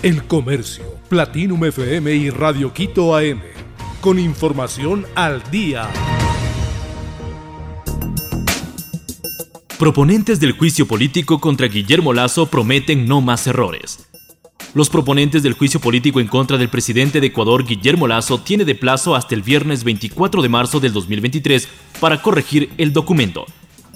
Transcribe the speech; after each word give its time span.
El 0.00 0.22
Comercio, 0.28 0.84
Platinum 1.08 1.64
FM 1.64 2.14
y 2.14 2.30
Radio 2.30 2.72
Quito 2.72 3.16
AM. 3.16 3.40
Con 4.00 4.20
información 4.20 5.04
al 5.16 5.42
día. 5.50 5.90
Proponentes 9.76 10.38
del 10.38 10.52
juicio 10.52 10.86
político 10.86 11.40
contra 11.40 11.66
Guillermo 11.66 12.12
Lazo 12.12 12.46
prometen 12.46 13.08
no 13.08 13.20
más 13.20 13.48
errores. 13.48 14.08
Los 14.72 14.88
proponentes 14.88 15.42
del 15.42 15.54
juicio 15.54 15.80
político 15.80 16.20
en 16.20 16.28
contra 16.28 16.58
del 16.58 16.68
presidente 16.68 17.20
de 17.20 17.26
Ecuador, 17.26 17.64
Guillermo 17.64 18.06
Lazo, 18.06 18.38
tiene 18.38 18.64
de 18.64 18.76
plazo 18.76 19.16
hasta 19.16 19.34
el 19.34 19.42
viernes 19.42 19.82
24 19.82 20.42
de 20.42 20.48
marzo 20.48 20.78
del 20.78 20.92
2023 20.92 21.68
para 21.98 22.22
corregir 22.22 22.70
el 22.78 22.92
documento. 22.92 23.46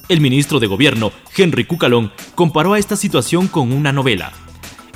El 0.09 0.21
ministro 0.21 0.59
de 0.59 0.67
Gobierno, 0.67 1.13
Henry 1.37 1.65
Cucalón, 1.65 2.11
comparó 2.35 2.73
a 2.73 2.81
esta 2.81 2.97
situación 2.97 3.47
con 3.47 3.71
una 3.71 3.93
novela. 3.93 4.33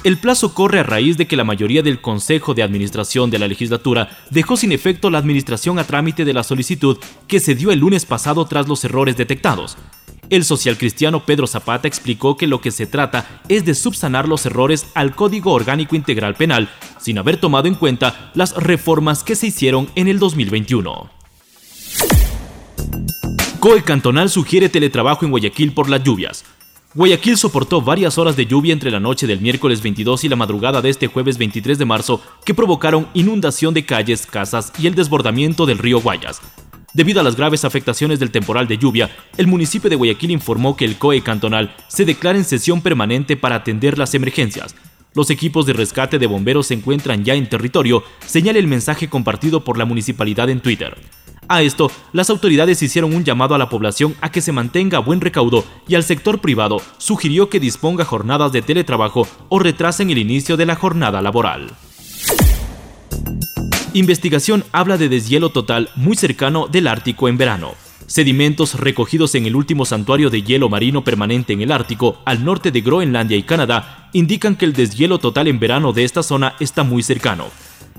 El 0.06 0.18
plazo 0.18 0.54
corre 0.54 0.78
a 0.78 0.82
raíz 0.84 1.16
de 1.16 1.26
que 1.26 1.34
la 1.34 1.42
mayoría 1.42 1.82
del 1.82 2.00
Consejo 2.00 2.54
de 2.54 2.62
Administración 2.62 3.28
de 3.28 3.40
la 3.40 3.48
legislatura 3.48 4.16
dejó 4.30 4.56
sin 4.56 4.70
efecto 4.70 5.10
la 5.10 5.18
administración 5.18 5.80
a 5.80 5.84
trámite 5.84 6.24
de 6.24 6.32
la 6.32 6.44
solicitud 6.44 6.96
que 7.26 7.40
se 7.40 7.56
dio 7.56 7.72
el 7.72 7.80
lunes 7.80 8.06
pasado 8.06 8.46
tras 8.46 8.68
los 8.68 8.84
errores 8.84 9.16
detectados. 9.16 9.76
El 10.30 10.44
socialcristiano 10.44 11.26
Pedro 11.26 11.48
Zapata 11.48 11.88
explicó 11.88 12.36
que 12.36 12.46
lo 12.46 12.60
que 12.60 12.70
se 12.70 12.86
trata 12.86 13.42
es 13.48 13.64
de 13.64 13.74
subsanar 13.74 14.28
los 14.28 14.46
errores 14.46 14.86
al 14.94 15.16
Código 15.16 15.52
Orgánico 15.52 15.96
Integral 15.96 16.36
Penal, 16.36 16.68
sin 17.00 17.18
haber 17.18 17.38
tomado 17.38 17.66
en 17.66 17.74
cuenta 17.74 18.30
las 18.34 18.54
reformas 18.54 19.24
que 19.24 19.34
se 19.34 19.48
hicieron 19.48 19.90
en 19.96 20.06
el 20.06 20.20
2021. 20.20 21.10
COE 23.58 23.82
Cantonal 23.82 24.30
sugiere 24.30 24.68
teletrabajo 24.68 25.24
en 25.24 25.32
Guayaquil 25.32 25.72
por 25.72 25.90
las 25.90 26.04
lluvias. 26.04 26.44
Guayaquil 26.94 27.36
soportó 27.36 27.82
varias 27.82 28.16
horas 28.16 28.36
de 28.36 28.46
lluvia 28.46 28.72
entre 28.72 28.90
la 28.90 29.00
noche 29.00 29.26
del 29.26 29.40
miércoles 29.40 29.82
22 29.82 30.24
y 30.24 30.28
la 30.28 30.36
madrugada 30.36 30.80
de 30.80 30.88
este 30.88 31.08
jueves 31.08 31.36
23 31.36 31.78
de 31.78 31.84
marzo 31.84 32.22
que 32.44 32.54
provocaron 32.54 33.08
inundación 33.12 33.74
de 33.74 33.84
calles, 33.84 34.24
casas 34.26 34.72
y 34.78 34.86
el 34.86 34.94
desbordamiento 34.94 35.66
del 35.66 35.78
río 35.78 36.00
Guayas. 36.00 36.40
Debido 36.94 37.20
a 37.20 37.22
las 37.22 37.36
graves 37.36 37.66
afectaciones 37.66 38.18
del 38.18 38.30
temporal 38.30 38.66
de 38.66 38.78
lluvia, 38.78 39.10
el 39.36 39.46
municipio 39.46 39.90
de 39.90 39.96
Guayaquil 39.96 40.30
informó 40.30 40.76
que 40.76 40.86
el 40.86 40.96
COE 40.96 41.20
cantonal 41.20 41.74
se 41.88 42.06
declara 42.06 42.38
en 42.38 42.44
sesión 42.44 42.80
permanente 42.80 43.36
para 43.36 43.56
atender 43.56 43.98
las 43.98 44.14
emergencias. 44.14 44.74
Los 45.12 45.28
equipos 45.28 45.66
de 45.66 45.74
rescate 45.74 46.18
de 46.18 46.26
bomberos 46.26 46.68
se 46.68 46.74
encuentran 46.74 47.24
ya 47.24 47.34
en 47.34 47.48
territorio, 47.48 48.04
señala 48.24 48.58
el 48.58 48.66
mensaje 48.68 49.08
compartido 49.08 49.64
por 49.64 49.76
la 49.76 49.84
municipalidad 49.84 50.48
en 50.48 50.60
Twitter. 50.60 50.96
A 51.48 51.62
esto, 51.62 51.90
las 52.12 52.28
autoridades 52.30 52.82
hicieron 52.82 53.14
un 53.14 53.24
llamado 53.24 53.54
a 53.54 53.58
la 53.58 53.68
población 53.68 54.16
a 54.20 54.30
que 54.30 54.40
se 54.40 54.52
mantenga 54.52 54.98
buen 54.98 55.20
recaudo 55.20 55.64
y 55.86 55.94
al 55.94 56.02
sector 56.02 56.40
privado 56.40 56.80
sugirió 56.98 57.48
que 57.48 57.60
disponga 57.60 58.04
jornadas 58.04 58.50
de 58.52 58.62
teletrabajo 58.62 59.28
o 59.48 59.58
retrasen 59.58 60.10
el 60.10 60.18
inicio 60.18 60.56
de 60.56 60.66
la 60.66 60.74
jornada 60.74 61.22
laboral. 61.22 61.70
Investigación 63.92 64.64
habla 64.72 64.98
de 64.98 65.08
deshielo 65.08 65.50
total 65.50 65.90
muy 65.94 66.16
cercano 66.16 66.66
del 66.66 66.88
Ártico 66.88 67.28
en 67.28 67.38
verano. 67.38 67.74
Sedimentos 68.06 68.74
recogidos 68.74 69.34
en 69.34 69.46
el 69.46 69.56
último 69.56 69.84
santuario 69.84 70.30
de 70.30 70.42
hielo 70.42 70.68
marino 70.68 71.02
permanente 71.02 71.52
en 71.52 71.62
el 71.62 71.72
Ártico, 71.72 72.18
al 72.24 72.44
norte 72.44 72.70
de 72.70 72.80
Groenlandia 72.80 73.36
y 73.36 73.42
Canadá, 73.42 74.10
indican 74.12 74.54
que 74.56 74.64
el 74.64 74.74
deshielo 74.74 75.18
total 75.18 75.48
en 75.48 75.58
verano 75.58 75.92
de 75.92 76.04
esta 76.04 76.22
zona 76.22 76.54
está 76.60 76.82
muy 76.82 77.02
cercano. 77.02 77.46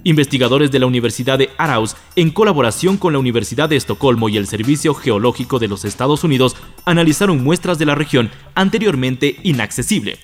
Investigadores 0.08 0.72
de 0.72 0.80
la 0.80 0.86
Universidad 0.86 1.38
de 1.38 1.50
Araus, 1.58 1.98
en 2.16 2.32
colaboración 2.32 2.96
con 2.96 3.12
la 3.12 3.20
Universidad 3.20 3.68
de 3.68 3.76
Estocolmo 3.76 4.30
y 4.30 4.38
el 4.38 4.48
Servicio 4.48 4.94
Geológico 4.94 5.60
de 5.60 5.68
los 5.68 5.84
Estados 5.84 6.24
Unidos, 6.24 6.56
analizaron 6.86 7.44
muestras 7.44 7.78
de 7.78 7.88
la 7.88 7.94
región 7.94 8.32
anteriormente 8.56 9.36
inaccesible. 9.44 10.18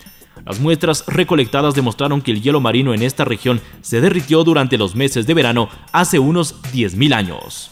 Las 0.45 0.61
muestras 0.61 1.03
recolectadas 1.07 1.75
demostraron 1.75 2.21
que 2.21 2.31
el 2.31 2.41
hielo 2.41 2.61
marino 2.61 2.93
en 2.93 3.01
esta 3.01 3.25
región 3.25 3.59
se 3.81 3.99
derritió 3.99 4.45
durante 4.45 4.77
los 4.77 4.95
meses 4.95 5.27
de 5.27 5.33
verano 5.33 5.67
hace 5.91 6.17
unos 6.17 6.63
10.000 6.71 7.13
años. 7.13 7.69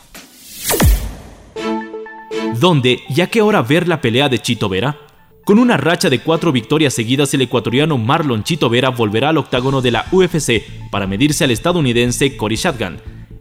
¿Dónde 2.59 2.99
y 3.07 3.21
a 3.21 3.27
qué 3.27 3.41
hora 3.41 3.61
ver 3.61 3.87
la 3.87 4.01
pelea 4.01 4.27
de 4.27 4.39
Chito 4.39 4.67
Vera? 4.67 4.97
Con 5.45 5.57
una 5.57 5.75
racha 5.75 6.09
de 6.09 6.19
cuatro 6.19 6.51
victorias 6.51 6.93
seguidas, 6.93 7.33
el 7.33 7.41
ecuatoriano 7.41 7.97
Marlon 7.97 8.43
Chito 8.43 8.69
Vera 8.69 8.89
volverá 8.89 9.29
al 9.29 9.37
octágono 9.37 9.81
de 9.81 9.89
la 9.89 10.05
UFC 10.11 10.61
para 10.91 11.07
medirse 11.07 11.43
al 11.43 11.51
estadounidense 11.51 12.37
Cory 12.37 12.55
Shotgun. 12.55 12.97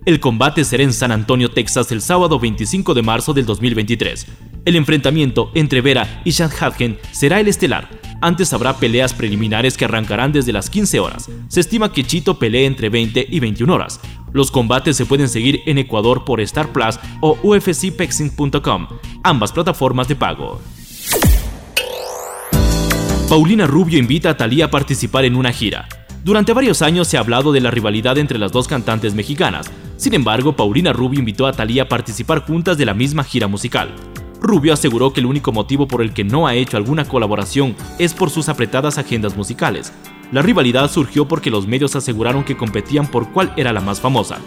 El 0.06 0.18
combate 0.18 0.64
será 0.64 0.82
en 0.82 0.94
San 0.94 1.12
Antonio, 1.12 1.50
Texas, 1.50 1.92
el 1.92 2.00
sábado 2.00 2.40
25 2.40 2.94
de 2.94 3.02
marzo 3.02 3.34
del 3.34 3.44
2023. 3.44 4.26
El 4.64 4.76
enfrentamiento 4.76 5.50
entre 5.54 5.82
Vera 5.82 6.22
y 6.24 6.30
Shadhagen 6.30 6.98
será 7.12 7.38
el 7.38 7.48
estelar. 7.48 7.90
Antes 8.22 8.54
habrá 8.54 8.78
peleas 8.78 9.12
preliminares 9.12 9.76
que 9.76 9.84
arrancarán 9.84 10.32
desde 10.32 10.54
las 10.54 10.70
15 10.70 11.00
horas. 11.00 11.30
Se 11.48 11.60
estima 11.60 11.92
que 11.92 12.04
Chito 12.04 12.38
pelee 12.38 12.64
entre 12.64 12.88
20 12.88 13.26
y 13.30 13.40
21 13.40 13.74
horas. 13.74 14.00
Los 14.32 14.50
combates 14.50 14.96
se 14.96 15.04
pueden 15.04 15.28
seguir 15.28 15.60
en 15.66 15.76
Ecuador 15.76 16.24
por 16.24 16.40
Star 16.40 16.72
Plus 16.72 16.98
o 17.20 17.36
ufcpexing.com, 17.42 18.88
ambas 19.22 19.52
plataformas 19.52 20.08
de 20.08 20.16
pago. 20.16 20.60
Paulina 23.30 23.64
Rubio 23.64 23.96
invita 23.96 24.30
a 24.30 24.36
Talía 24.36 24.64
a 24.64 24.70
participar 24.72 25.24
en 25.24 25.36
una 25.36 25.52
gira. 25.52 25.86
Durante 26.24 26.52
varios 26.52 26.82
años 26.82 27.06
se 27.06 27.16
ha 27.16 27.20
hablado 27.20 27.52
de 27.52 27.60
la 27.60 27.70
rivalidad 27.70 28.18
entre 28.18 28.40
las 28.40 28.50
dos 28.50 28.66
cantantes 28.66 29.14
mexicanas. 29.14 29.70
Sin 29.96 30.14
embargo, 30.14 30.56
Paulina 30.56 30.92
Rubio 30.92 31.20
invitó 31.20 31.46
a 31.46 31.52
Talía 31.52 31.84
a 31.84 31.88
participar 31.88 32.44
juntas 32.44 32.76
de 32.76 32.86
la 32.86 32.92
misma 32.92 33.22
gira 33.22 33.46
musical. 33.46 33.94
Rubio 34.40 34.72
aseguró 34.72 35.12
que 35.12 35.20
el 35.20 35.26
único 35.26 35.52
motivo 35.52 35.86
por 35.86 36.02
el 36.02 36.12
que 36.12 36.24
no 36.24 36.48
ha 36.48 36.56
hecho 36.56 36.76
alguna 36.76 37.04
colaboración 37.04 37.76
es 38.00 38.14
por 38.14 38.30
sus 38.30 38.48
apretadas 38.48 38.98
agendas 38.98 39.36
musicales. 39.36 39.92
La 40.32 40.42
rivalidad 40.42 40.90
surgió 40.90 41.28
porque 41.28 41.50
los 41.50 41.68
medios 41.68 41.94
aseguraron 41.94 42.42
que 42.42 42.56
competían 42.56 43.06
por 43.06 43.30
cuál 43.30 43.52
era 43.56 43.72
la 43.72 43.80
más 43.80 44.00
famosa. 44.00 44.38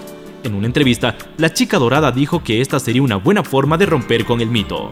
En 0.44 0.56
una 0.56 0.68
entrevista, 0.68 1.16
la 1.38 1.54
chica 1.54 1.80
dorada 1.80 2.12
dijo 2.12 2.44
que 2.44 2.60
esta 2.60 2.82
sería 2.82 3.02
una 3.02 3.16
buena 3.16 3.46
forma 3.46 3.78
de 3.78 3.86
romper 3.86 4.26
con 4.26 4.42
el 4.42 4.50
mito. 4.50 4.92